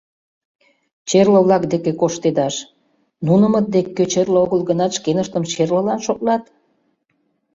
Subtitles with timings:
[1.09, 2.55] Черле-влак деке коштедаш...
[3.27, 6.43] нунымыт деке, кӧ черле огыл гынат, шкеныштым черлылан шотлат?